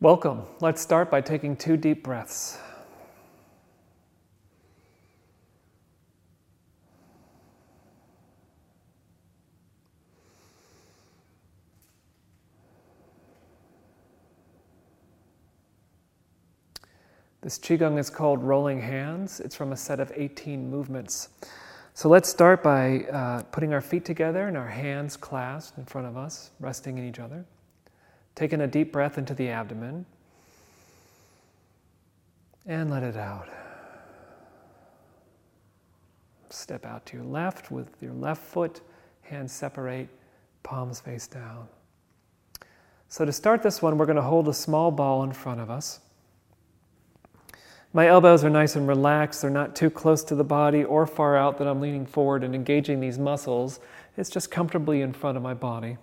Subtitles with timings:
[0.00, 0.42] Welcome.
[0.60, 2.58] Let's start by taking two deep breaths.
[17.40, 19.40] This Qigong is called Rolling Hands.
[19.40, 21.30] It's from a set of 18 movements.
[21.94, 26.06] So let's start by uh, putting our feet together and our hands clasped in front
[26.06, 27.46] of us, resting in each other.
[28.36, 30.06] Taking a deep breath into the abdomen
[32.66, 33.48] and let it out.
[36.50, 38.80] Step out to your left with your left foot,
[39.22, 40.08] hands separate,
[40.62, 41.66] palms face down.
[43.08, 45.70] So, to start this one, we're going to hold a small ball in front of
[45.70, 46.00] us.
[47.92, 49.40] My elbows are nice and relaxed.
[49.40, 52.54] They're not too close to the body or far out that I'm leaning forward and
[52.54, 53.80] engaging these muscles.
[54.16, 55.96] It's just comfortably in front of my body.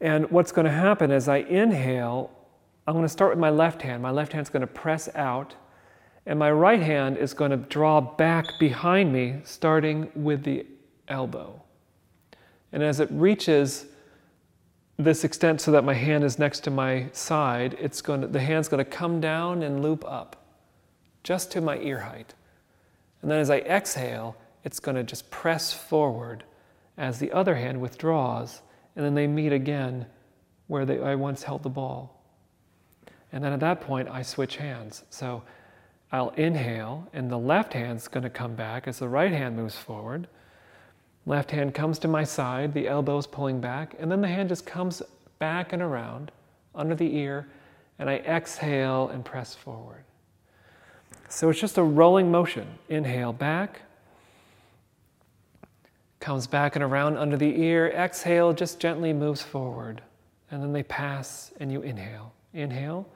[0.00, 2.30] And what's going to happen is I inhale,
[2.86, 4.02] I'm going to start with my left hand.
[4.02, 5.54] My left hand's going to press out,
[6.26, 10.66] and my right hand is going to draw back behind me, starting with the
[11.08, 11.62] elbow.
[12.72, 13.86] And as it reaches
[14.98, 18.40] this extent so that my hand is next to my side, it's going to, the
[18.40, 20.44] hand's going to come down and loop up
[21.22, 22.34] just to my ear height.
[23.22, 26.44] And then as I exhale, it's going to just press forward
[26.96, 28.62] as the other hand withdraws
[28.98, 30.06] and then they meet again
[30.66, 32.20] where they, I once held the ball.
[33.30, 35.04] And then at that point, I switch hands.
[35.08, 35.44] So
[36.10, 39.76] I'll inhale, and the left hand's going to come back as the right hand moves
[39.76, 40.26] forward.
[41.26, 44.66] Left hand comes to my side, the elbow's pulling back, and then the hand just
[44.66, 45.00] comes
[45.38, 46.32] back and around
[46.74, 47.46] under the ear,
[48.00, 50.02] and I exhale and press forward.
[51.28, 52.66] So it's just a rolling motion.
[52.88, 53.82] Inhale back,
[56.28, 57.88] comes back and around under the ear.
[57.88, 60.02] Exhale, just gently moves forward.
[60.50, 62.34] And then they pass, and you inhale.
[62.52, 63.08] Inhale.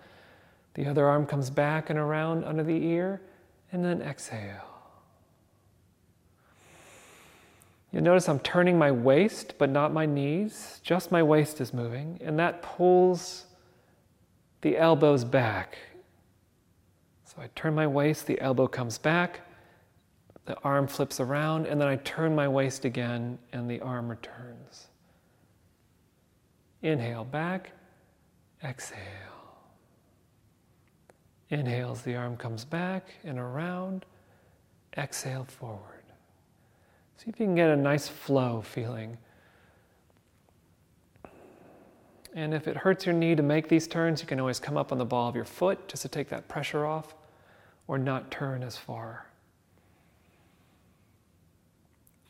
[0.72, 3.20] The other arm comes back and around under the ear,
[3.70, 4.64] and then exhale.
[7.92, 10.80] You'll notice I'm turning my waist, but not my knees.
[10.82, 13.44] Just my waist is moving, and that pulls
[14.62, 15.76] the elbows back.
[17.26, 19.40] So I turn my waist, the elbow comes back
[20.44, 24.88] the arm flips around, and then I turn my waist again, and the arm returns.
[26.82, 27.70] Inhale back,
[28.64, 28.98] exhale.
[31.50, 34.04] Inhales, the arm comes back and around,
[34.96, 36.02] exhale forward.
[37.18, 39.18] See if you can get a nice flow feeling.
[42.34, 44.90] And if it hurts your knee to make these turns, you can always come up
[44.90, 47.14] on the ball of your foot just to take that pressure off
[47.86, 49.26] or not turn as far.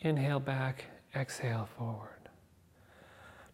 [0.02, 2.08] Inhale back, exhale forward.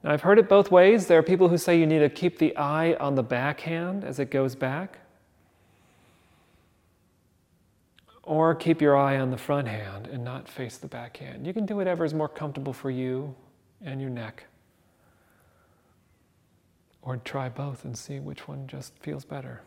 [0.02, 1.06] Now, I've heard it both ways.
[1.06, 4.18] There are people who say you need to keep the eye on the backhand as
[4.18, 4.98] it goes back,
[8.22, 11.46] or keep your eye on the front hand and not face the backhand.
[11.46, 13.34] You can do whatever is more comfortable for you
[13.84, 14.44] and your neck.
[17.02, 19.62] Or try both and see which one just feels better.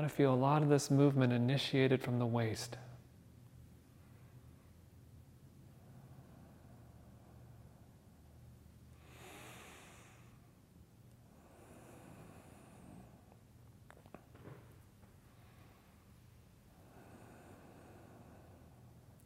[0.00, 2.78] Want to feel a lot of this movement initiated from the waist.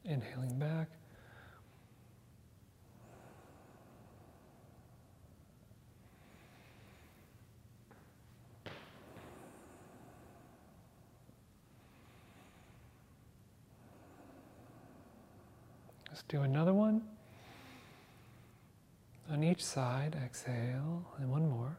[0.04, 0.88] Inhaling back.
[16.14, 17.02] Let's do another one.
[19.32, 21.76] On each side, exhale, and one more.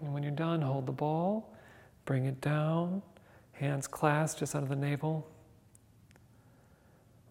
[0.00, 1.52] And when you're done, hold the ball,
[2.04, 3.02] bring it down,
[3.50, 5.28] hands clasped just under the navel.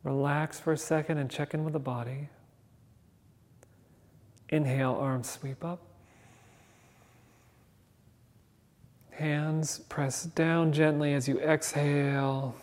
[0.04, 2.28] Relax for a second and check in with the body.
[4.50, 5.87] Inhale, arms sweep up.
[9.18, 12.54] Hands press down gently as you exhale.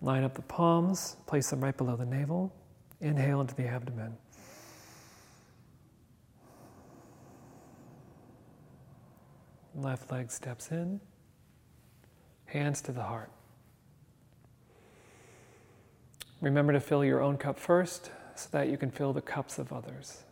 [0.00, 2.50] Line up the palms, place them right below the navel.
[3.02, 4.16] Inhale into the abdomen.
[9.74, 10.98] Left leg steps in,
[12.46, 13.30] hands to the heart.
[16.40, 19.70] Remember to fill your own cup first so that you can fill the cups of
[19.70, 20.22] others.